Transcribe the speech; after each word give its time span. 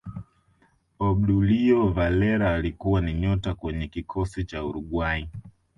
obdulio 0.99 1.87
valera 1.93 2.53
alikuwa 2.53 3.01
ni 3.01 3.13
nyota 3.13 3.55
kwenye 3.55 3.87
kikosi 3.87 4.43
cha 4.45 4.65
Uruguay 4.65 5.27